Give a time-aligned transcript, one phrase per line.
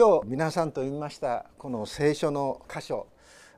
[0.00, 3.06] 今日皆さんと言いましたこの聖書の箇所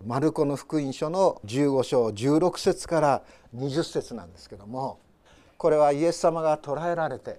[0.05, 3.23] マルコの福音書の15章16節から
[3.55, 4.99] 20節なんですけども
[5.57, 7.39] これはイエス様が捕らえられて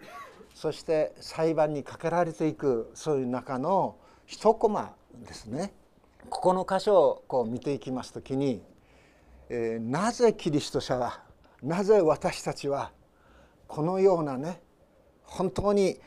[0.56, 4.94] そして裁判にかけられていくそういう中の一コマ
[5.28, 5.74] ですね。
[6.30, 8.64] ここの箇所をこう見ていきます時に、
[9.50, 11.20] えー、なぜキリスト者は
[11.62, 12.94] なぜ私たちは
[13.68, 14.62] このようなね
[15.24, 16.00] 本当に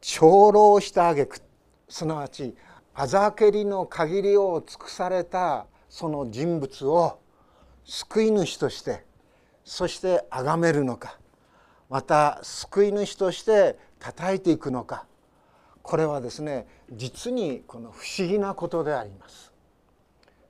[0.00, 1.40] 長老した挙句
[1.88, 2.54] すなわち
[2.94, 7.18] あざけりの限りを尽くされたその人物を
[7.84, 9.04] 救い主として
[9.64, 11.18] そして崇めるのか
[11.88, 15.06] また救い主として叩いていくのか
[15.82, 19.52] これはですね実にこの不思議なことであります。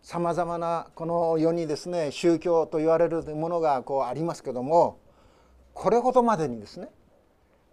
[0.07, 5.01] さまざまなこの世にですね宗教と言われるものがこうありますけども
[5.75, 6.91] これほどまでにですね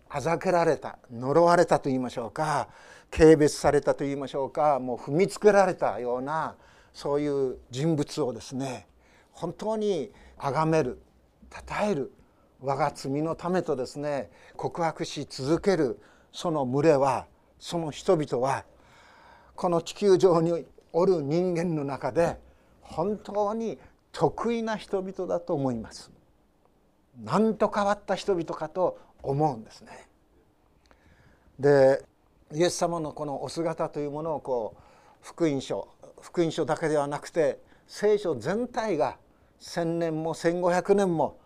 [0.10, 2.70] あざけられた呪われたと言いましょうか
[3.16, 6.56] 軽蔑されたと言いましょうかもう踏みつけられたような
[6.94, 8.88] そういう人物をですね
[9.32, 11.00] 本当に崇める
[11.52, 12.12] 称える
[12.60, 16.00] 我が罪のためとですね告白し続ける
[16.32, 17.28] その群れは
[17.60, 18.66] その人々は
[19.56, 22.40] この地球上におる人間の中で
[22.82, 23.78] 本当に
[24.12, 26.12] 得意な人々だと思います。
[27.24, 30.08] なんと変わった人々かと思うんですね。
[31.60, 32.04] で
[32.54, 34.82] イエス様のこのお姿というものをこう
[35.22, 35.88] 福音書
[36.22, 39.18] 福音書だけではなくて聖書全体が
[39.60, 41.40] 1,000年も1,500年も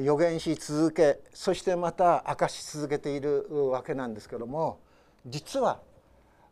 [0.00, 4.80] 予言し続けそしてまた明かし続けているわけなんですけども
[5.26, 5.80] 実は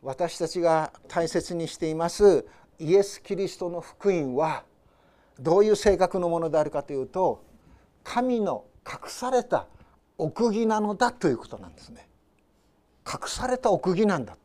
[0.01, 2.45] 私たちが大切にしています
[2.79, 4.63] イエス・キリストの福音は
[5.39, 7.43] どういう性格のものであるかというと
[8.03, 9.67] 神の隠された
[10.17, 12.07] 奥義なのだということなんですね。
[13.07, 14.35] 隠された奥義なんだ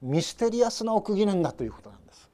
[0.00, 2.30] ミステリアスな奥義なんだということなんです。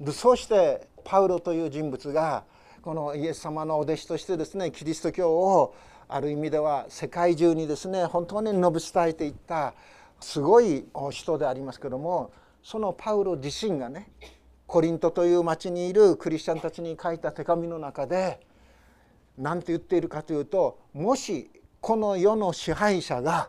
[0.00, 2.44] でそうしてパウロという人物が
[2.82, 5.74] このイエス様のお弟子としてですねキリスト教を
[6.08, 9.74] ある意味では世界中にですね本当に述べ伝えていった
[10.20, 12.32] すごい人でありますけども
[12.62, 14.10] そのパウロ自身がね
[14.66, 18.40] コリントという町にいるクリスチャンたちに書いた手紙の中で
[19.38, 21.50] 何て言っているかというともし
[21.80, 23.48] この世の支配者が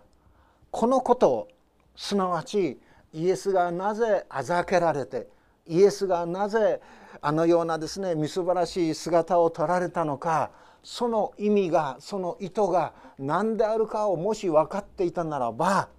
[0.73, 1.49] このこと
[1.95, 2.79] すなわち
[3.13, 5.27] イエスがなぜあざけられて
[5.67, 6.81] イエスがなぜ
[7.21, 10.49] あのようなですねみすばらしい姿を取られたのか
[10.81, 15.89] その意味がその意図が何であるかをもし分かっていたならば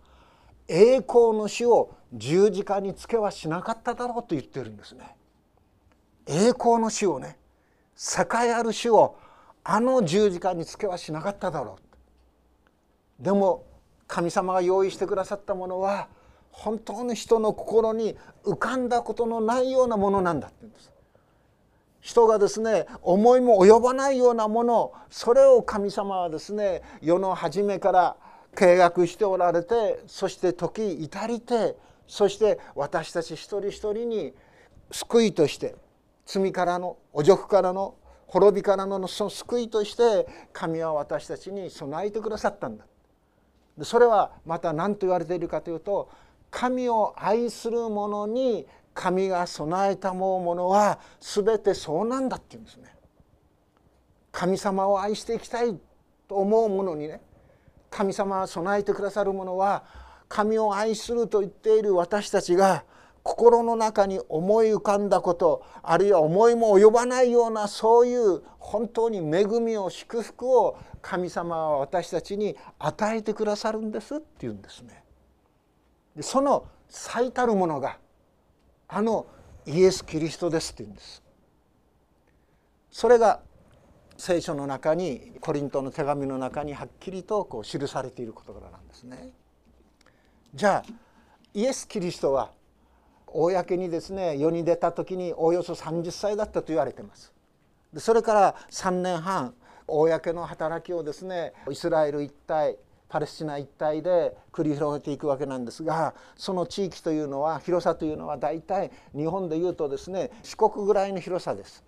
[0.67, 5.15] 栄光の死を十字架につけはしなかっただろうと言ってるんですね。
[6.27, 7.39] 栄光の死をね
[7.97, 9.17] 栄えある死を
[9.62, 11.79] あの十字架につけはしなかっただろ
[13.21, 13.65] うでも
[14.06, 16.09] 神様が用意してくださったものは
[16.50, 20.92] 本当に人の心に浮かんだことのないようなものなんだって言うんです。
[22.00, 28.16] 人がですね思いも及ばないようなものそれを神様はですね世の初めから
[28.54, 31.76] 契約しておられてそして時至りて
[32.06, 34.34] そして私たち一人一人に
[34.91, 35.75] 救いとして
[36.26, 37.94] 罪からのお辱からの
[38.26, 42.84] 滅びからのその救いとして神は私たちに備えてくださったんだ。
[43.83, 46.11] それはまた何と言われているかというと
[46.51, 52.95] 神を愛する者に神が備えたものは全てそうなんだって言うんですね。
[54.31, 55.79] 神様を愛していきたい
[56.29, 57.21] と思う者にね
[57.91, 59.85] 神様が備えてくださるものは
[60.29, 62.85] 神を愛すると言っている私たちが
[63.25, 75.03] 心の中に思い浮かんだことあるいは思いも及ばないようなそういう本当に恵みを祝福を神様は私たちに与えてくださるんですっていうんですね。
[76.15, 77.99] でその最たるものが
[78.89, 79.27] あの
[79.65, 81.23] イエス・キリストですっていうんです。
[82.91, 83.41] それが
[84.19, 89.31] 聖書の中にコリントの手紙の中にはっきりとこう記されている事柄なんですね。
[90.55, 90.93] じゃあ
[91.55, 92.53] イエス・キリストは
[93.34, 97.32] 公にですね世に出た時におよそ30歳だったと言われてます。
[97.93, 99.55] でそれから3年半
[99.87, 102.76] 公の働きをですねイスラエル一帯
[103.08, 111.85] パレスチナ一帯で繰り広げていくわけなんですがその地域というのは広さというのは大体日本でいうとですね四国ぐらいの広さです。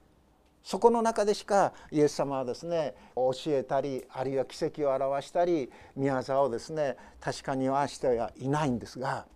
[0.62, 9.26] そこの中でしかイエス様はですね教えたりあるいは奇跡を表したり宮沢をですね確かにはしてはいないんですが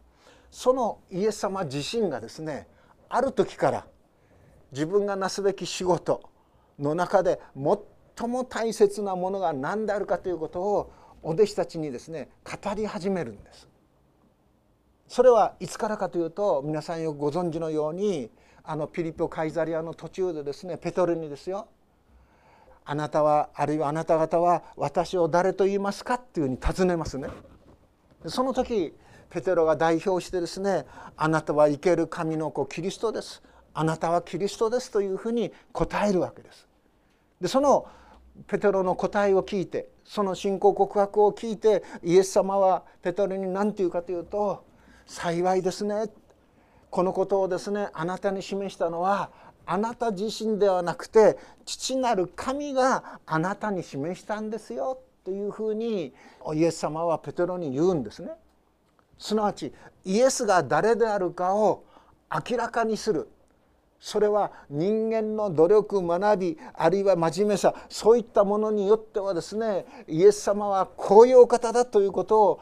[0.51, 2.67] そのイエス様自身がですね
[3.09, 3.87] ある時から
[4.73, 6.31] 自分がなすべき仕事
[6.79, 7.41] の中で
[8.17, 10.93] 最も大切なものが何であるかということを
[11.23, 13.69] お弟子たちにですね語り始めるんです。
[15.07, 18.31] それはいつからかというと皆さんよくご存知のように
[18.63, 21.67] あのピリポ・カイザリアの途中でですねペトロにですよ
[22.85, 27.29] あなたはあるいはあなた方は私を誰と言いますかっていうふうに尋ねますね。
[28.27, 28.95] その時
[29.31, 30.85] ペテロが代表してですね
[31.17, 33.43] あなたは生ける神の子キリストです
[33.73, 36.67] あなたはキリストですというふうに答えるわけです。
[37.41, 37.87] でその
[38.47, 44.65] ペテロの答えを聞いてその信仰告白を聞いてイエス様はペテロに何て言うかというと
[45.07, 46.07] 「幸いですね」
[46.91, 49.31] このことをですねあなたに示したのは
[49.67, 56.13] あなた自身ではなくて父なる神があなたに示したんですよというふうに
[56.55, 58.33] イエス様はペテロに言うんですね。
[59.21, 59.73] すなわち
[60.05, 61.85] イエスが誰であるかを
[62.49, 63.29] 明らかにする
[64.01, 72.61] それは人間の努力学びあるいは真面目さそういったものによってはですねイエス様はこういうお方だということを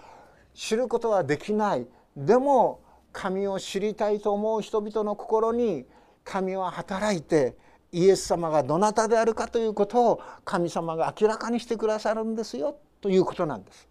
[0.53, 2.81] 知ることはできないでも
[3.13, 5.87] 神を知りたいと思う人々の心に
[6.25, 7.57] 神は働いて
[7.93, 13.89] イエス様がどなたであるかということを神様が明らかにしてくださるんですよということなんです。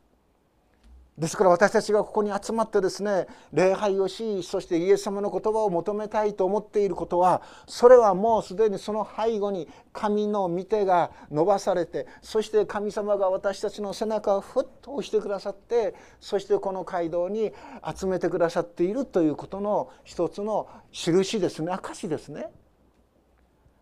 [1.17, 17.51] ですから私たちがここに集まってですね礼拝をしそしてイエス様の言葉を求めたいと思っていることはそれはもうすでにその背後に神の御手が伸ばされてそして神様が私たちの背中をふっと押してくださってそしてこの街道に
[17.95, 22.47] 集めてくださっているということの一つの印ですね証ですね。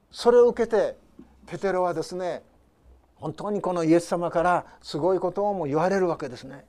[0.10, 0.96] それを受けて
[1.48, 2.44] ペテロはですね
[3.16, 6.66] 本当にこのイエス様からすごいことをも言われるわけですね。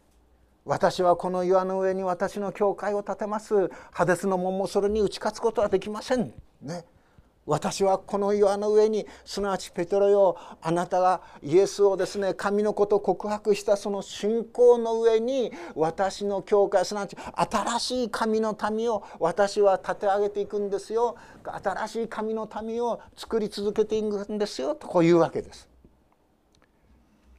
[0.67, 6.35] 私はこの岩の上に私の教会を建てますハデスの門もそれに打ち勝つことはできません。
[6.61, 6.85] ね、
[7.47, 25.69] 私はこの岩の上にすなわちペテロよあなたがイエスをですね神のことを告白したその信仰の上に私の教会すなわち新しい神の民を私は立て上げていくんですよ新しい神の民を作り続けていくんですよとこういうわけです。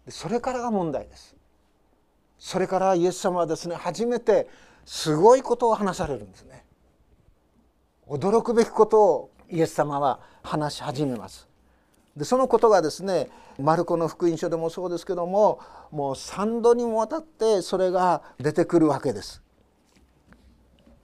[0.07, 1.37] それからが問題です。
[2.39, 4.48] それからイエス様はですね初めて
[4.86, 6.66] すごいことを話されるんですね。
[8.07, 11.48] 驚くべきことをイエス様は話し始めます。
[12.16, 13.30] でそのことがですね
[13.60, 15.60] マルコの福音書でもそうですけども
[15.92, 19.42] もう3度にもわたってそれが出てくるわけです。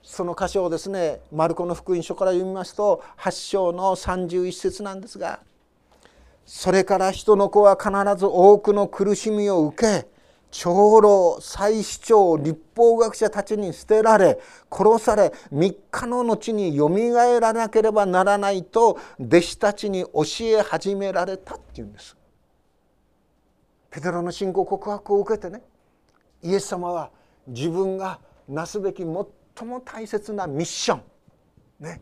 [0.02, 5.40] その箇所をですねマルコの福音書から読みますと8章の31節なんですが
[6.46, 10.13] 「それから人の子は必ず多くの苦しみを受け
[10.56, 14.38] 長老祭司長立法学者たちに捨てられ
[14.70, 22.16] 殺され3日の後によみがえらなければならないと弟子たちに教え始められたっていうんです。
[23.90, 25.60] ペテロの信仰告白を受けてね
[26.40, 27.10] イエス様は
[27.48, 31.02] 自分がなすべき最も大切なミッション
[31.80, 32.00] ね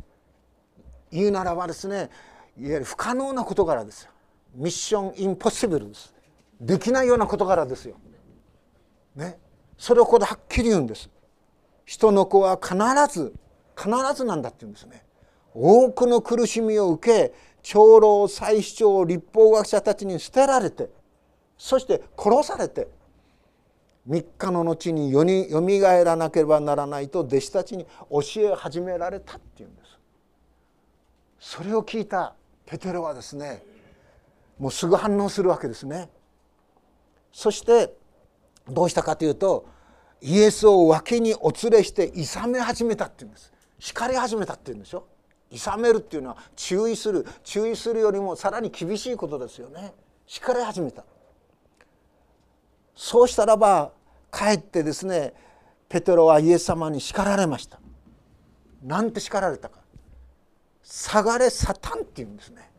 [1.11, 2.11] 言うならばですね
[2.59, 4.11] いわゆる不可能な事柄ですよ。
[4.55, 6.15] ミッションインポッシブルです。
[6.61, 7.97] できないような事柄ですよ。
[9.15, 9.39] ね、
[9.77, 11.11] それをここではっきり言うんです。
[11.85, 12.77] 人の子は必
[13.13, 13.33] ず
[13.77, 15.05] 必ずなんだって言うんですね。
[15.55, 20.89] 多くの苦しみを受け長老祭司長立法学者たちに捨てられて
[21.59, 22.89] そして殺されて
[24.09, 28.21] 3日の後によによみがえらなければならないと弟子たちに教
[28.51, 29.99] え始められたっていうんです。
[31.39, 32.35] それを聞いた
[32.67, 33.63] ペテロはですね
[34.59, 36.09] もうすぐ反応するわけですね。
[37.33, 37.95] そして
[38.69, 39.67] どうしたかというと
[40.21, 43.53] イエスを脇にお連れして諌め始めたっていうんです。
[43.79, 45.07] 叱り始めたっていうんでしょ。
[45.51, 47.27] 諌めるっていうのは注意する。
[47.43, 49.93] 注意するよりもさらに厳しいことですよね。
[50.27, 51.05] 叱り始めた。
[52.95, 53.91] そうしたらば
[54.31, 55.35] かえってですね
[55.89, 57.81] ペテロはイエス様に叱られました。
[58.85, 59.81] なんて叱られたか。
[60.83, 62.71] 下がれサタンって言うんですね。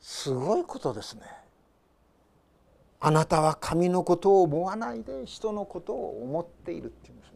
[0.00, 1.22] すごいことですね。
[3.06, 7.33] あなたは神のことを思わないで人のことを思っているっていうんです。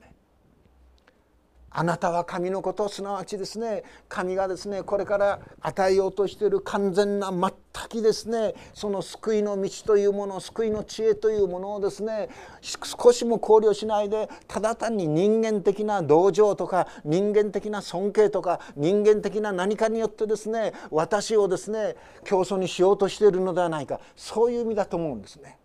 [1.70, 7.52] あなたは神のことすなわちですね神がですねこれから与えようとしている完全な全
[7.88, 12.28] きですねその救いの道というもの救いの知恵というものをですね
[12.62, 25.58] 少しも考慮しないでただ単に人間的な同情とか人間的な尊敬とか人間的な何かによってですね私をですね競争にしようとしているのではないかそういう意味だと思うんですね。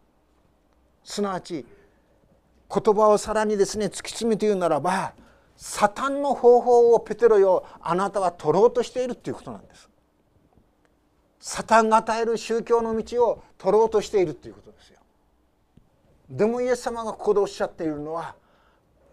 [1.03, 1.65] すなわち
[2.73, 5.13] 言葉をさらにですね突き詰めて言うならば
[5.55, 9.89] サタンの方法をペテロよあなたは取ろうとしているということなんです。
[11.39, 14.99] サタンが与える宗教の道を取ろうとしているということですよ。
[16.29, 18.35] でもイエス様がここでおっしゃっているのは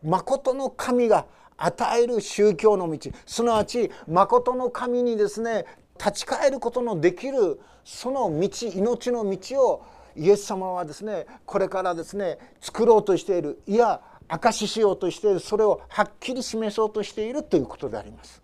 [0.02, 5.66] 誠の神が与える宗教の道すなわち誠の神にですね
[5.98, 18.42] 立ち返ることのできるその道命の道をイエス様はですねこれからですね作ろうとしているいや証ししようとしてそれをはっきり示そうとしているということであります。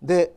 [0.00, 0.32] で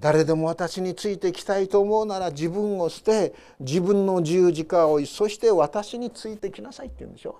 [0.00, 7.38] 誰でも私についてきたいと思うなら自分を捨て自分の十字架を追いそして私についてきなさいって言うんでしょ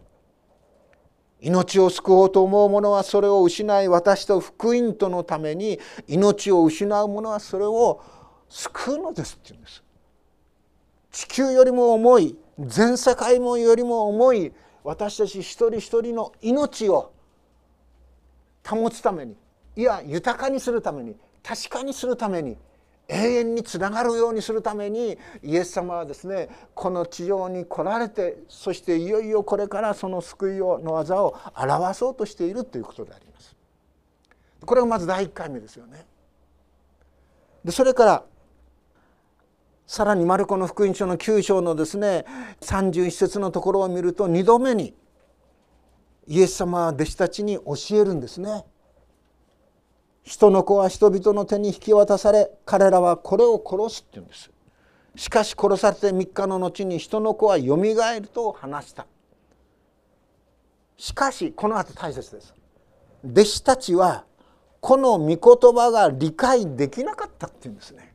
[1.41, 8.03] 命を救おうと思う者はそれを失い私と福音とのために命を失う者はそれを
[8.51, 9.83] 救うのですって言うんです
[11.11, 14.53] 地球よりも重い全世界もよりも重い
[14.85, 17.13] 私たち一人一人の命を
[18.67, 19.37] 保つために
[19.77, 22.57] いや豊かにするために確かにするために
[23.09, 33.57] 永遠につながるようにするためにイエス様はですねこの地上に来られてそしていよいよこれからその救いをの技を表そうとしているということであります。
[34.65, 36.07] これがまず第1回目ですよね。
[37.65, 38.25] でそれから
[39.91, 42.25] さらにマルコの福音書の9章のですね
[42.61, 44.95] 31節のところを見ると2度目に
[46.29, 48.65] イエス様は弟子たちに教えるんですね。
[50.23, 54.53] 人の子は人々の手に引き渡され彼らはこれを殺すって言うんです。
[55.17, 59.09] しかし殺されて3日の後に人の子はよみがえると話した。
[60.99, 62.55] しかしこの後大切です。
[63.25, 64.25] 弟子たちは
[64.81, 68.10] この御言葉が理解できなかったっていうんですね。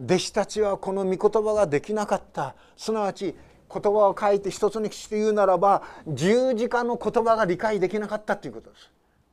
[0.00, 2.54] 弟子たちはこの御言葉ができなかった。
[2.76, 3.36] すなわち
[3.72, 8.90] 言葉を書いて一つにして言うならば十字架の言葉が理解できなかったということです。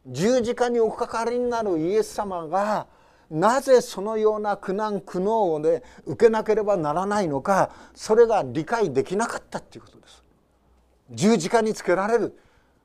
[0.08, 2.88] 十字架におかかりになるイエス様が
[3.30, 10.24] なぜそのような苦難苦悩をね受けなければならないのかそれが理解できなかったっていうことです。
[11.12, 12.38] 十字架につけられる。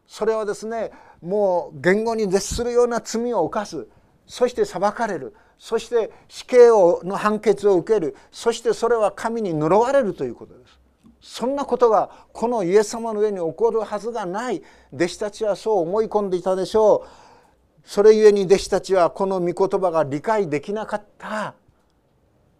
[0.06, 3.88] それはですねもう言語に絶するような罪を犯す。
[4.26, 5.34] そして裁かれる。
[5.58, 8.16] そして死刑をの判決を受ける。
[8.30, 10.80] そしてそれは神に呪われるということです。
[11.20, 14.62] そんなことがこのイエス様の上に起こるはずがない。
[14.92, 17.88] 弟子たちはそう思い込んでいたでしょう。
[17.88, 21.54] それゆえに弟子たちはこの御言葉が理解できなかった。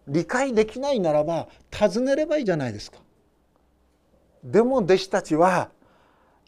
[0.07, 2.99] 理解できないならば尋ねればいいじゃないですか。
[4.43, 5.69] でも弟子たちは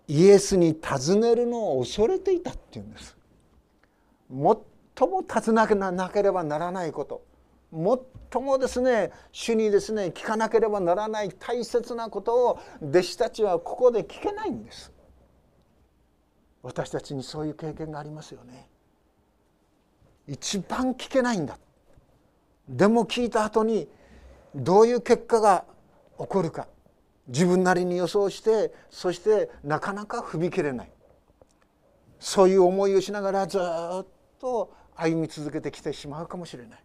[0.07, 3.15] イエスに尋ねるのを恐れていたっていうんです。
[4.97, 7.23] 最も尋ねなければならないこと。
[7.71, 14.93] 最もですね主にですね聞かなければならない大切なことを弟子たちはここで聞けないんです。
[16.63, 18.69] 私たちにそういう経験がありますよね。
[20.27, 21.59] 一番聞けないんだ。
[22.67, 23.87] でも聞いた後に
[24.55, 25.65] どういう結果が
[26.17, 26.67] 起こるか。
[27.27, 30.91] 自分なりに予想してそしてなかなか踏み切れない。
[32.19, 34.05] そういう思いをしながらずっ
[34.39, 36.79] と歩み続けてきてしまうかもしれない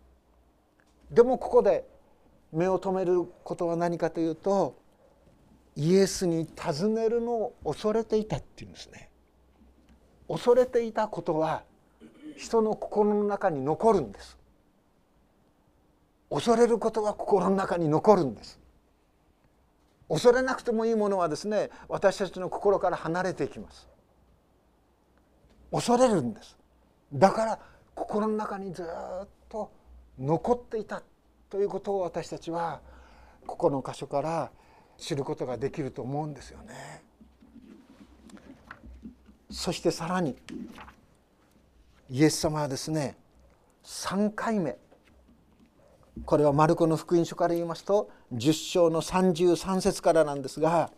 [1.11, 1.85] でもここで
[2.53, 4.77] 目を留めることは何かというと
[5.77, 9.09] イエスに尋ねるのを恐れていたっていうんですね。
[10.29, 11.63] 恐れていたことは
[12.37, 14.39] 人の心の中に残るんです。
[16.29, 18.59] 恐れることは心の中に残るんです。
[20.09, 23.89] 恐れなくてもいいものはですね私たちの心から離れていきます。
[25.73, 26.59] 恐れるんです。
[27.13, 27.59] だから
[28.01, 29.71] 心の中にずっと
[30.19, 31.03] 残っていた
[31.51, 32.81] ということを私たちは
[33.47, 34.51] ここの箇所から
[34.97, 37.03] 知ることができると思うんですよね。
[39.51, 40.35] そしてさらに
[42.09, 43.17] イエス様はですね
[43.85, 44.79] 3回目
[46.25, 50.91] これはマルコの福音書から言いますと10章の33節からなんですが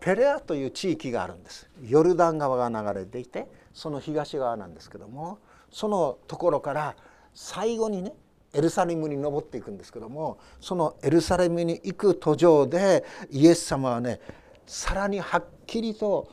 [0.00, 5.38] ペレアという地域があるんですヨルダン川が流れていてその東側なんですけども
[5.70, 6.96] そのところから
[7.34, 8.12] 最後にね
[8.54, 14.20] エルサレムに登っていくんですけどもそのエルサレムに行く途上でイエス様はね
[14.66, 16.28] さらにはっきりと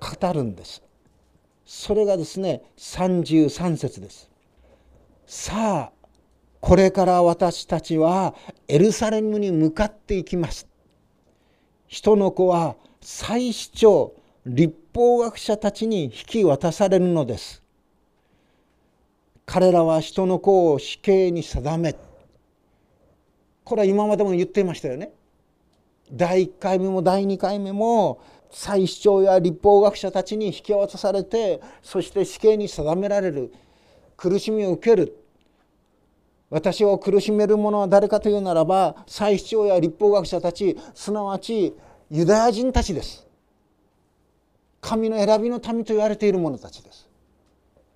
[0.00, 0.82] 語るんです。
[1.64, 4.30] それがですね33節です。
[5.26, 5.92] さあ
[6.60, 8.34] これから私たちは
[8.68, 10.68] エルサレムに向かっていきます。
[11.86, 14.14] 人の子は祭司長
[14.46, 17.62] 立法学者たちに引き渡されるのです。
[19.46, 21.94] 彼らは人の子を死刑に定め
[23.64, 25.12] これは今までも言っていましたよね。
[26.12, 28.20] 第1回目も第2回目も
[28.50, 33.52] 祭司長や立法学者たちに引き渡されてそして死刑に定められる
[34.16, 35.16] 苦しみを受ける
[36.50, 41.74] 私を苦しめる者は誰かというならば祭司長や立法学者たちすなわち
[42.10, 43.23] ユダヤ人たちです
[44.84, 47.08] 神の選びの民と言われている者たちです。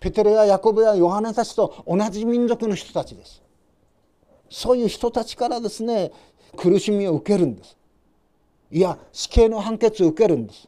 [0.01, 3.43] ペテロやヤコブやヨハネたちと同じ民族の人たちです。
[4.49, 6.11] そういう人たちからですね
[6.57, 7.77] 苦しみを受けるんです。
[8.71, 10.67] いや死刑の判決を受けるんです。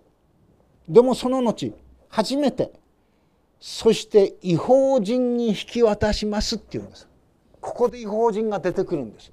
[0.86, 1.72] でもその後
[2.10, 2.70] 初めて
[3.58, 7.08] そして違法人に引き渡しますっていうんです。
[7.62, 9.32] ここで違法人が出てくるんです。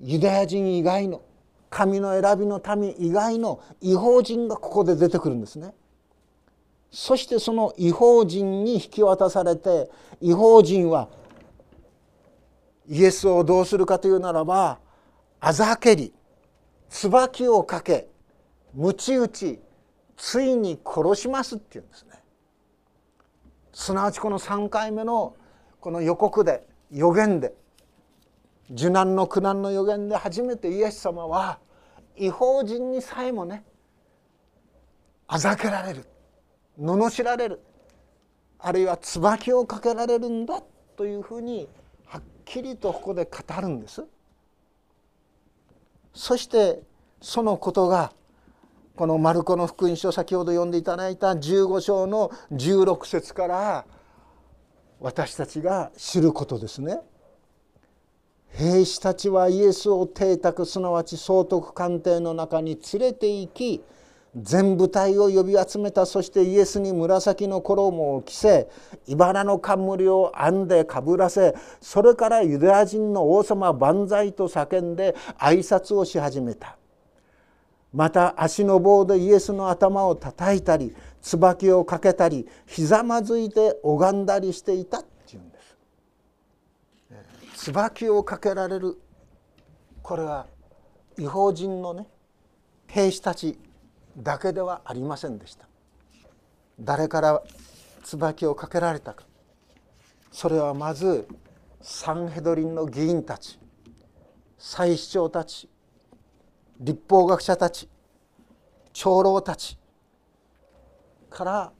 [0.00, 1.22] ユダヤ人以外の
[1.74, 5.74] 神の選びの民以外の違法人がここで出てくるんですね。
[6.92, 9.90] そしてその違法人に引き渡されて
[10.20, 11.08] 違法人は
[12.88, 14.78] イエスをどうするかというならば
[15.40, 16.14] あざけり
[16.90, 18.06] 椿をかけ
[18.76, 19.58] 鞭打ち
[20.16, 22.10] ついに殺しますっていうんですね。
[23.72, 25.34] すなわちこの3回目の
[25.80, 27.52] この予告で予言で
[28.74, 31.58] 受難の苦難の予言で初めてイエス様は
[32.16, 33.64] 違法人にさえもね
[35.28, 36.04] あざけられる
[36.80, 37.60] 罵られる
[38.58, 40.62] あるいは椿をかけられるんだ
[40.96, 41.68] というふうに
[42.04, 44.04] はっきりとここで語るんです
[46.12, 46.80] そして
[47.20, 48.12] そのことが
[48.96, 53.84] このマルコの福音書先ほど読んでいただいた15章の16節から
[55.00, 57.00] 私たちが知ることですね。
[58.56, 63.82] 兵士たちはイエスを邸宅すなわち総督官邸の中に連れて行き
[64.36, 68.68] 全部隊を呼び集めたそしてイエスに紫の衣を着せ
[69.08, 76.78] 茨の冠を編んでかぶらせそれからユダヤ人の王様万歳と叫んで挨拶をし始めた。
[77.92, 80.92] また足の棒でイエスの頭を叩いたり
[81.22, 85.04] 椿をかけたりひざまずいて拝んだりしていた
[87.64, 88.98] 椿をかけられる。
[90.02, 90.46] これは
[91.18, 92.06] 違法人のね
[92.88, 93.58] 兵士たち
[94.18, 95.66] だけではありませんでした。
[96.78, 97.42] 誰から
[98.02, 99.24] 椿をかけられたか。
[100.30, 101.26] それはまず
[101.80, 103.58] サンヘドリンの議員たち
[104.58, 105.70] 祭司長たち
[106.80, 107.88] 立法学者たち
[108.92, 109.78] 長老たち
[111.30, 111.72] から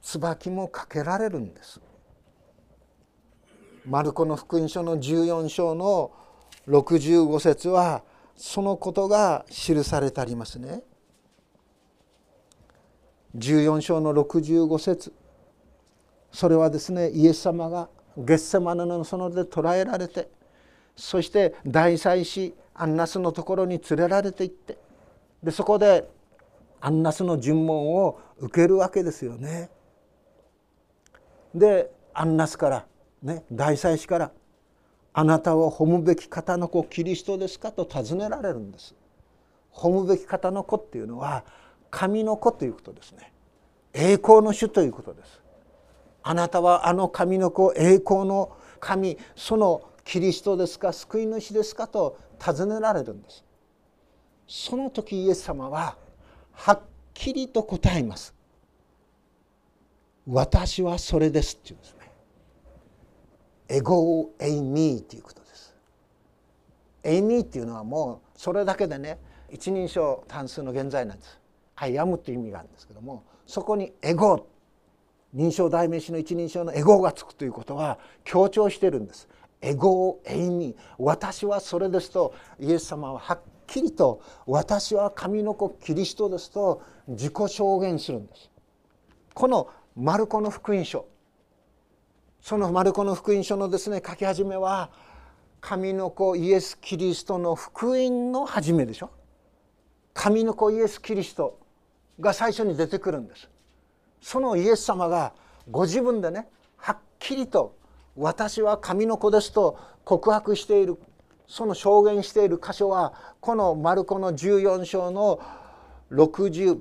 [0.00, 1.81] 椿もかけられるんです。
[3.86, 6.12] マルコの福音書の14章の
[6.68, 8.02] 65節は
[8.36, 10.82] そのことが記されてありますね。
[13.36, 15.12] 14章の65節
[16.30, 20.28] それはですねイエス様がゲッセマネの園で捕らえられて
[20.96, 24.78] そして大祭司アンナスのところに連れられて行って
[25.42, 26.08] でそこで
[26.80, 29.70] アンナスの尋問を受けるわけですよね。
[31.54, 32.86] でアンナスから
[33.22, 34.30] ね大祭司から
[35.14, 38.94] 「あなたを褒むべき方の子キリストですか?」と尋ねられるんです。
[39.72, 41.44] 褒むべき方の子っていうのは
[41.90, 43.32] 神の子ということですね。
[43.92, 45.40] 栄光の主ということです。
[46.22, 50.92] あなたはあの神の子栄光の神そのキリストですか？
[50.92, 51.86] 救い主ですか？
[51.88, 53.44] と尋ねられるんです
[54.48, 55.96] その時イエス様は
[56.50, 56.80] はっ
[57.14, 58.34] きりと答えます
[60.26, 62.01] 私はそれですっていうんですね
[63.68, 65.74] ἐγώ εἰμιっていうことです。
[67.02, 69.18] εἰμιっていうのはもうそれだけでね
[69.50, 71.40] 一人称単数の現在なんです。
[71.76, 74.46] I am っていう意味があるんですけどもそこにἐγώ
[75.34, 79.28] 人称代名詞の一人称の ἐγώがつくということは強調してるんです。
[79.60, 88.50] ἐγώ εἰμι私はそれですとイエス様ははっきりと私は神の子キリストですと自己証言するんです。
[89.34, 91.06] このマルコの福音書
[92.42, 94.90] そのマルコの福音書のですね書き始めは
[95.60, 99.10] 神の子イエス・キリストの福音の始めでしょ
[100.12, 101.60] 神の子イエス・キリスト
[102.18, 103.48] が最初に出てくるんです
[104.20, 105.32] そのイエス様が
[105.70, 107.76] ご自分でねはっきりと
[108.16, 110.98] 私は神の子ですと告白している
[111.46, 115.40] その証言している箇所はこのマルコの14章の
[116.10, 116.80] 62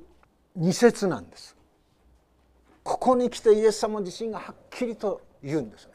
[0.71, 1.55] 節なんです。
[2.83, 5.93] ここに来てイエス様自身がはっきりと言うんですね。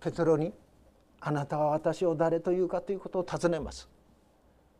[0.00, 0.52] ペテロに
[1.20, 3.88] 「あなたは私を誰というか」ということを尋ねます。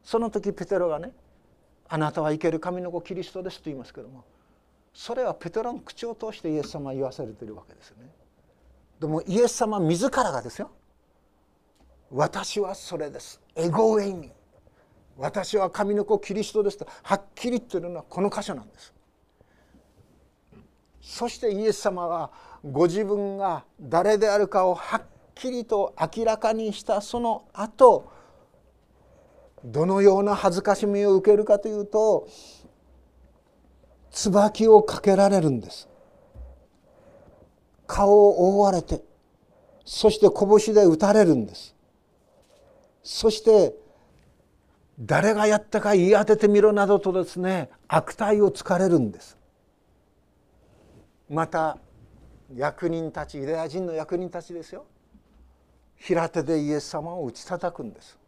[0.03, 1.13] その時ペテロがね
[1.89, 4.25] 「あなたは生ける神の子キリストです」と言いますけども
[4.95, 8.11] それはペテロの口を通してイエス様は言わされているわけですよね。
[9.01, 10.71] でもイエス様自らがですよ
[12.11, 14.31] 私はそれですエゴウェイミ
[15.19, 18.95] 私は神の子キリストですとはっきり言ってるのはこの箇所なんです
[21.01, 22.31] そしてイエス様は
[22.73, 25.03] ご自分が誰であるかをはっ
[25.35, 28.11] きりと明らかにしたその後
[29.65, 32.29] どのような恥ずかしみを受けるかというと
[34.11, 35.89] 椿をかけられるんです。
[37.87, 39.03] 顔を覆われて
[39.85, 41.75] そして拳で打たれるんです。
[43.03, 43.75] そして
[44.99, 49.37] 誰がやったか言い当ててみろなどとですね悪態をつかれるんです。
[51.29, 51.79] また
[52.55, 54.85] 役人たちユダヤ人の役人たちですよ。
[55.97, 58.19] 平手でイエス様を打ち叩くんです。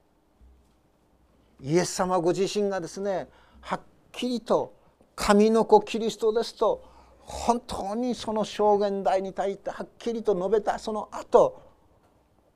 [1.61, 3.29] イエス様ご自身がですね
[3.61, 3.81] はっ
[4.13, 4.75] きりと
[5.17, 6.85] 神の子キリストですと
[7.21, 11.63] 本当にその証言台に立いてはっきりと述べたその後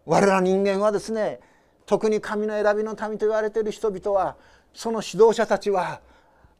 [0.06, 1.40] 我ら人間はですね
[1.84, 4.36] 特に神の選びの民と言われている人々は
[4.72, 6.00] その指導者たちは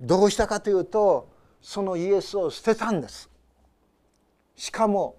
[0.00, 1.28] どうしたかというと
[1.60, 3.31] そのイエスを捨てたんです。
[4.56, 5.16] しかも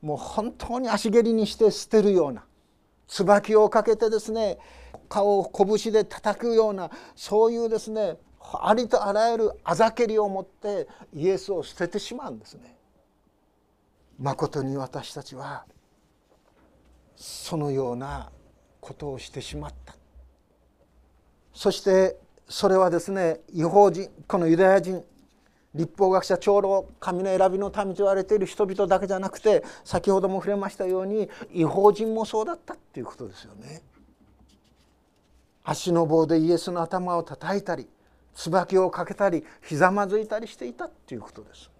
[0.00, 2.44] もう本当に足蹴りにして捨てるような
[3.06, 4.58] 椿をかけてですね
[5.08, 12.76] 顔を拳で叩くようなそういうですねありとあらゆるあざけりを持ってイエスを捨ててしまうんですね。
[14.18, 15.64] まことに私たちは
[17.16, 18.30] そのような
[18.80, 19.94] ことをしてしまった
[21.54, 25.02] そしてそれはですね違法人このユダヤ人
[25.74, 33.82] 立法学者長老神の選びの民と言われている人々だけじゃなくて先ほども触れましたように違法人もそうだったっていうことですよね。
[35.62, 37.88] 足の棒でイエスの頭を叩いたり
[38.34, 41.70] 椿をかけたりひざまずいたりしていたっていうことです。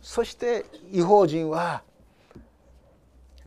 [0.00, 1.82] そして違法人は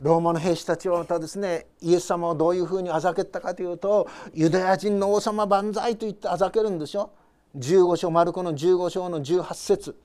[0.00, 7.10] ローマの兵士たちはまたですねイエス様をどういうふうにあざけったかというとユダヤ人の王様万歳と言ってあざけるんですよ。
[7.56, 9.96] 15章マルコの15章の18節。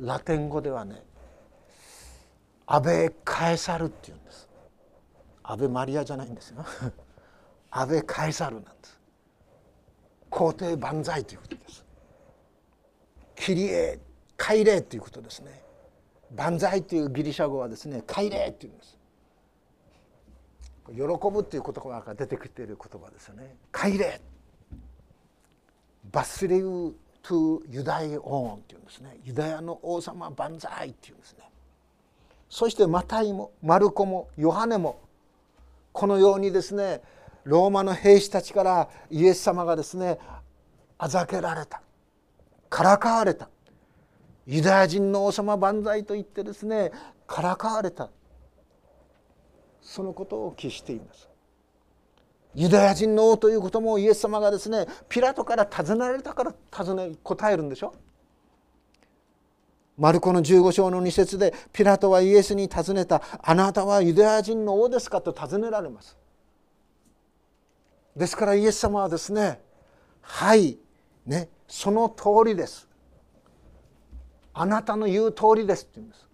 [0.00, 1.02] ラテン語ではね
[2.66, 4.48] 「アベカエサル」っていうんです。
[5.42, 6.64] アベマリアじゃないんですよ。
[7.70, 9.00] アベカエサルなんです。
[10.30, 11.84] 皇帝万歳ということです。
[13.34, 13.98] キリエ
[14.36, 15.64] カイレということですね。
[16.30, 18.98] 万歳というギリシャ語はですねカイレっていうんです。
[20.90, 23.56] 喜ぶっていう言葉が出てきている言葉ですよね。
[23.72, 24.20] カイレ
[26.10, 29.18] バスレウ・トゥ・ユダイオーンっていうんですね。
[29.24, 31.50] ユダヤの王様万歳っていうんですね。
[32.48, 35.00] そしてマタイもマルコもヨハネも
[35.92, 37.02] このようにですね
[37.44, 40.18] ローマの兵士たちからイエス様がですね
[40.96, 41.82] あざけられた。
[42.70, 43.48] からかわれた。
[44.46, 46.90] ユダヤ人の王様万歳と言ってですね
[47.26, 48.08] からかわれた。
[49.82, 51.27] そのことを記しています。
[52.54, 57.94] ユダヤ人の王ということもイエス様がですねピラトから尋ねられたから尋ね答えるんでしょ？
[59.96, 66.16] マルコの15章の2節でピラトはイエスに尋ねた「あなたはユダヤ人の王ですか?」と尋ねられます。
[68.16, 69.60] ですからイエス様はですね
[70.22, 70.78] 「はい
[71.26, 72.88] ねその通りです」
[74.54, 76.26] 「あなたの言う通りです」って言うんです。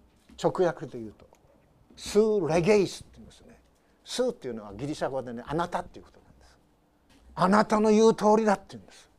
[0.43, 1.25] 直訳で言うと
[1.95, 3.54] 「スーレゲイス」って言うんですね
[4.05, 6.57] 「スー」っていうのはギリシャ語でね「あなた」っていうことなんです
[7.33, 9.09] あなたの言う通りだって言うんです。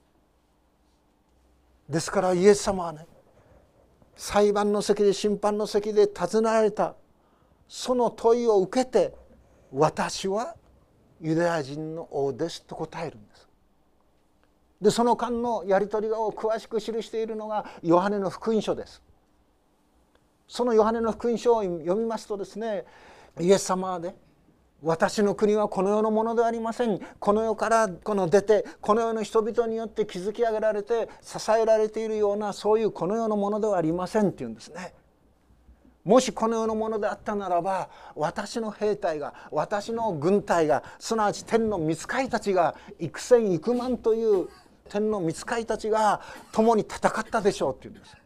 [1.88, 3.06] ですからイエス様はね
[4.16, 6.94] 裁判の席で審判の席で尋ねられた
[7.68, 9.14] その問いを受けて
[9.72, 10.56] 私は
[11.20, 13.48] ユダヤ人の王ですと答えるんです。
[14.80, 19.02] でその間のやり取りを詳しく記しているのがヨハネの福音書です。
[20.48, 22.84] そのヨハネの福音書を読みますとですね
[23.40, 24.14] イエス様はね
[24.82, 34.94] 私の国はこの世のものではありませんこの世からこの出てこの世の人々によって築き上げられて支えられているようなそういうこの世のものではありませんっていうんですね。
[36.04, 44.48] もしこの世のものであったならば私の兵隊が私の軍隊がすなわち天の御使いたちが幾千幾万という
[44.88, 46.20] 天の御使いたちが
[46.52, 48.16] 共に戦ったでしょうっていうんです。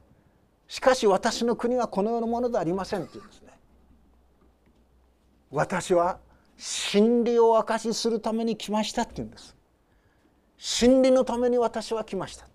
[0.68, 3.48] しかし私の国はこの世のものではありませんっていうんですね。
[5.50, 6.18] 私は
[6.62, 9.56] 真理を証しするために来ましたって言うんです。
[10.58, 12.46] 真理のために私は来ました。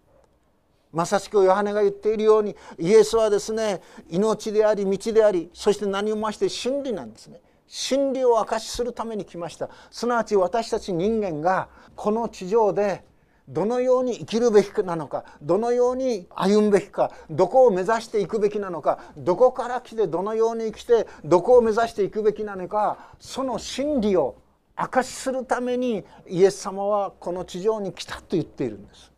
[0.93, 7.41] まさしくヨハネが言っているようにイエスはですね命であり道でありそして何をまして真理なんですね。
[7.67, 9.69] 真理を証しするために来ました。
[9.89, 13.03] すなわち私たち人間がこの地上で
[13.47, 24.41] どのように生きるべきなのかどのように歩むべきかどこを目指していくべきなのかどこから来てどのように生きてどこを目指していくべきなのかその真理を
[24.75, 29.12] 証しするためにイエス様はこの地上に来たと言っているんです。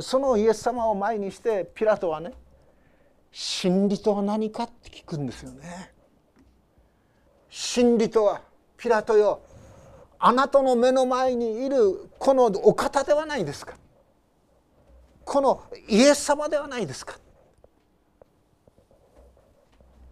[0.00, 2.32] そのイエス様を前にしてピラトはね
[3.30, 5.92] 真理とは何かって聞くんですよね。
[7.50, 8.42] 真理とは
[8.76, 9.42] ピラトよ
[10.18, 13.74] あなたの目の前にいるこのお方ではないですか。
[15.24, 17.18] このイエス様ではないですか。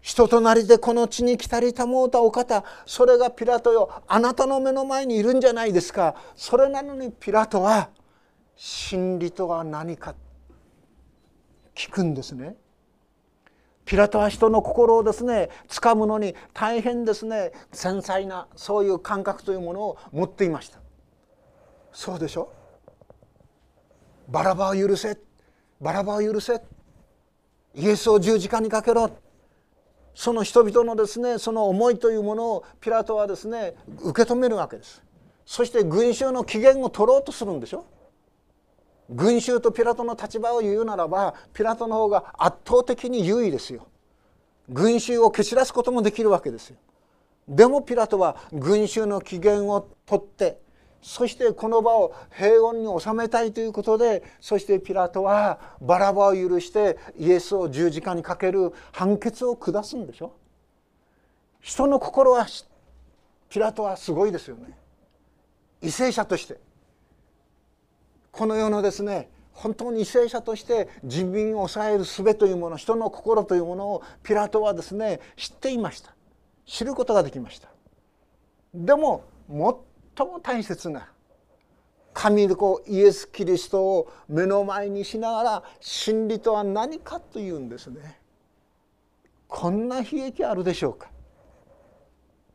[0.00, 6.14] 人となりでこの地に来たりたもうたお方それがピラトよあなたの目の前にいるんじゃないですか。
[6.36, 7.88] それなのにピラトは
[8.56, 10.14] 真理とは何か。
[11.74, 12.56] 聞くんですね。
[13.84, 17.52] ピラトは人の心をですね掴むのに大変ですね。
[17.72, 20.78] 繊細なそういう感覚というものを持っていました。
[21.92, 22.50] そうでしょ？
[24.28, 25.18] バラバを許せ。
[25.80, 26.62] バラバを許せ。
[27.74, 29.10] イエスを十字架にかけろ。
[30.14, 35.02] その人々のですねその思いというものをピラトはですね受け止めるわけです。
[35.44, 37.84] そして群衆の機嫌を取ろうとするんでしょ？
[39.10, 43.86] 群衆とピラトの立場を言うならばピラトの方が圧倒的に優位ですよ。
[44.70, 46.76] 群衆を蹴散らすこともできるわけですよ。
[47.46, 50.58] でもピラトは群衆の機嫌を取って
[51.02, 60.32] そしてこの場を平穏に収めたいということでそしてピラトはバラバを許してイエスを十字架にかける判決を下すんでしょ。
[61.60, 62.46] 人の心は
[63.50, 64.78] ピラトはすごいですよね。
[65.82, 66.58] 為政者として。
[68.34, 76.14] この世のですね本当に為政者として人民を抑える術というもの人の心というものをピラトはですね知っていました。
[76.66, 77.68] 知ることができました。
[78.74, 81.08] でも最も大切な
[82.12, 88.18] 神の子イエス・キリストを目の前にしながら真理とは何かというんですね。
[89.46, 91.08] こんな悲劇あるでしょうか。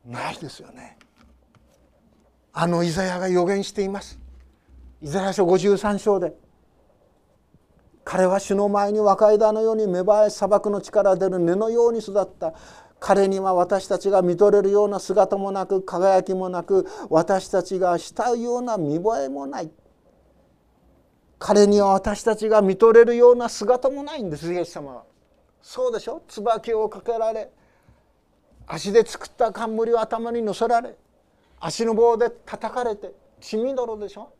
[0.06, 0.98] ないですよね。
[2.52, 4.19] あのイザヤが予言しています。
[5.02, 6.34] イザヤ書53章で
[8.04, 12.54] 彼は主の前に若枝のように芽生え砂漠の力出る根のように育った。
[13.00, 19.72] 彼には私たちが見とれるような姿もなく輝きもなく私たちが慕うような見栄えもない。
[21.38, 25.04] 彼には私たちが見とれるような姿もないんですイエス様は。
[25.62, 26.24] そうでしょ？
[26.28, 27.52] 椿をかけられ
[28.66, 30.96] 足で作った冠を頭に乗せられ
[31.60, 34.34] 足の棒で叩かれて血みどろでしょ？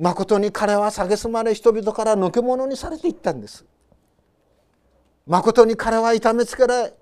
[0.00, 3.66] まことに彼は蔑まれ人々からのけ者にされていったんです。
[5.26, 6.94] まことに彼は痛めつけられ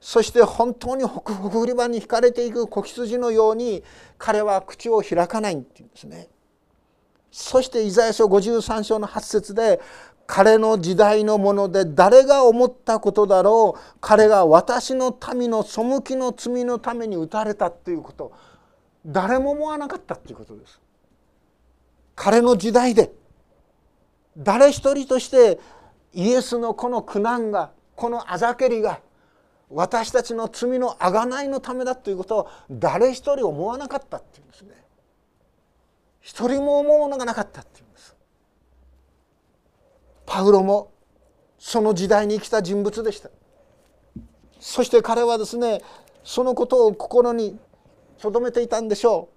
[0.00, 3.82] そして本当に北北売り場に引かれていく子羊のように
[4.18, 6.28] 彼は口を開かないっていうんですね。
[7.32, 9.80] そしてイザヤ書53章の8節で
[10.26, 18.32] 彼の時代のもので誰が思ったことだろう彼が私の民の背きの罪のために打たれたっていうこと。
[19.04, 20.83] 誰も思わなかったっていうことです。
[22.14, 23.12] 彼の時代で
[24.36, 25.58] 誰一人として
[26.12, 29.00] イエスのこの苦難がこのあざけりが
[29.70, 34.70] 私たちの罪のあがないのためだということを誰一人思わなかったっていうんですね。
[36.20, 38.16] 一人も思うものがなかったっていうんです。
[40.26, 40.92] パウロも
[41.58, 43.30] その時代に生きた人物でした。
[44.60, 45.82] そして彼はですね
[46.22, 47.58] そのことを心に
[48.18, 49.33] 留めていたんでしょう。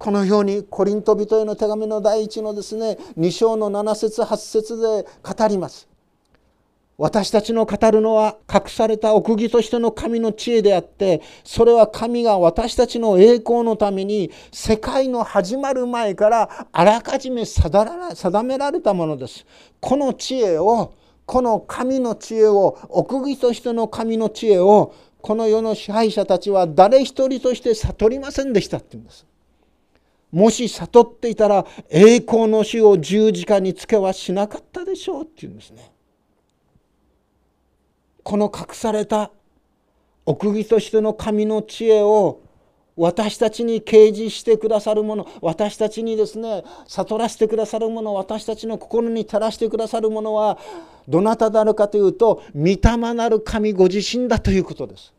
[0.00, 5.86] このようにコリント人への手紙の第一のですね2章の7節8節で語ります。
[6.96, 19.44] 私たちの語るのは隠された奥義としての神の知恵であってそれは神が私たちの栄光のために世界の始まる前からあらかじめ定められたものです。
[19.80, 20.94] この知恵を
[21.26, 29.26] この神の知恵を奥義としての神の知恵をこの世の支配者たちは誰一人として悟りませんでしたって言うんです。
[30.32, 35.90] もし悟っていたら栄光の死を十字架につけはしなかったでしょうっていうんですね。
[38.22, 39.30] この隠された
[40.26, 42.40] 奥義としての神の知恵を
[42.96, 50.58] 私たちに掲示してくださるもの私たちにですね悟らせてくださるもの私たちの心に照らしてくださるものは
[51.08, 55.14] どなたであるかというと御霊なる神ご自身だということです。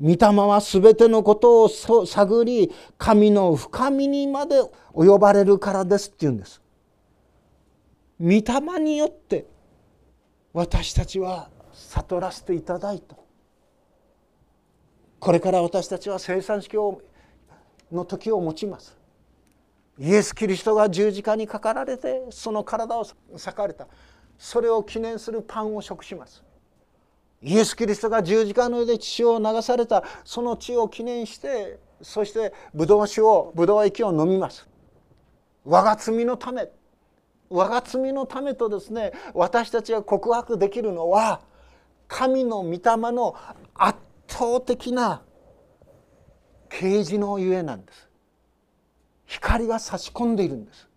[0.00, 4.60] 御霊は全てのことを探り神の深みにまで
[4.94, 6.60] 及ばれるからですって言うんです。
[8.20, 8.44] 御霊
[8.82, 9.46] によって
[10.52, 13.16] 私たちは悟らせていただいた
[15.18, 16.74] これから私たちは生産式
[17.92, 18.96] の時を持ちます。
[19.98, 23.86] イエス・キリストが十字架にかかられてその体を裂かれた。
[24.38, 26.42] それを記念するパンを食します。
[27.42, 34.68] イエス・キリストが十字架の上で血を流されたその血を記念してそしてブドウ酒をブドウ液を飲みます。
[35.64, 36.68] 我が罪のため
[37.48, 41.40] 我が罪のためとですね私たちが告白できるのは
[42.08, 42.80] 神の御霊
[43.12, 43.34] の
[43.74, 43.98] 圧
[44.28, 45.22] 倒的な
[46.68, 48.08] 啓示のゆえなんです。
[49.26, 50.89] 光が差し込んでいるんです。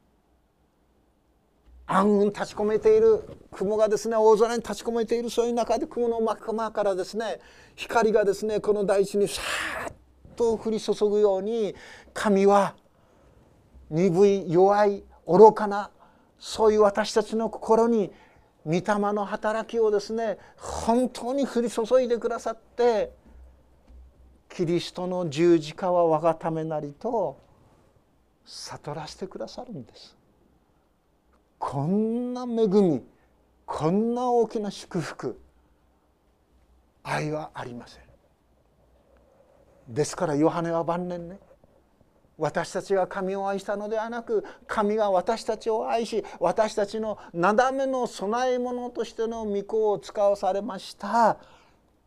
[1.93, 3.23] 暗雲立ち込めている。
[3.51, 5.29] 雲がですね大空に立ち込めている。
[5.29, 7.39] そういう中で雲の間からですね
[7.75, 9.93] 光がですねこの大地にさーっ
[10.35, 11.75] と降り注ぐように
[12.13, 12.75] 神は
[13.91, 15.91] 鈍い弱い愚かな
[16.39, 18.11] そういう私たちの心に
[18.65, 18.81] 御霊
[19.13, 23.11] の働きをですね本当に降り注いでくださって
[24.49, 27.39] キリストの十字架は我がためなりと
[28.45, 30.22] 悟らせてくださるんです。
[31.65, 33.01] こんな恵み
[33.65, 35.39] こんな大きな祝福
[37.03, 38.03] 愛はありません。
[39.87, 41.39] ですからヨハネは晩年ね
[42.37, 51.37] 私たちが神を愛したのではなく神が私たちを愛し私たちのなだめの供え物としての御子を使わされました。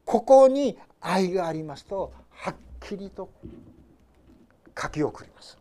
[0.04, 2.54] ここに愛がありますとはっ
[2.86, 3.30] きりと
[4.78, 5.58] 書き送ります。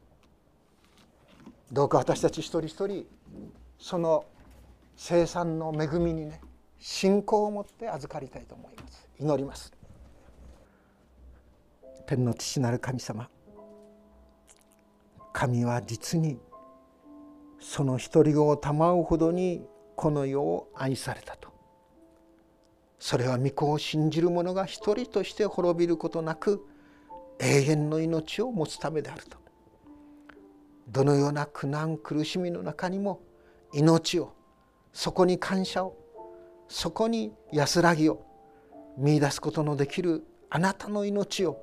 [1.71, 3.14] どうか私たち一人一人
[3.77, 4.25] その
[4.95, 6.41] 生産の恵みにね
[6.79, 9.09] 信仰を持って預かりたいと思います。
[9.19, 9.71] 祈ります。
[12.05, 13.29] 天の父なる神様
[15.33, 16.39] 神は実に
[17.59, 21.49] その独り子を賜うほどにこの世を愛されたと。
[22.99, 26.65] それは御子を信じる者が一人として滅びることなく
[27.39, 29.38] 永遠の命を持つためであると。
[30.88, 33.21] どのような苦難苦しみの中にも
[33.75, 34.33] 命を
[34.93, 35.97] そこに感謝を
[36.69, 38.25] そこに安らぎを
[38.97, 41.59] 見いだすことのできるあなたの命を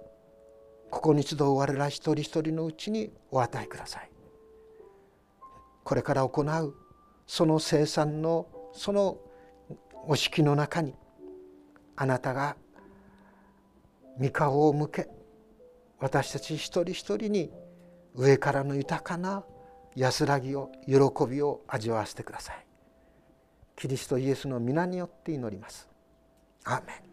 [0.90, 4.11] ここに集う我ら一人一人のうちにお与えください。
[5.85, 6.75] これから行う
[7.27, 9.18] その生産のその
[10.07, 10.94] お式の中に
[11.96, 12.57] あなたが
[14.20, 15.09] 御顔を向け
[15.98, 17.51] 私たち一人一人に
[18.14, 19.44] 上からの豊かな
[19.94, 20.94] 安らぎを喜
[21.28, 22.66] びを味わわせてください。
[23.76, 25.88] キリストイエスの皆によって祈ります。
[26.64, 27.12] アーメン。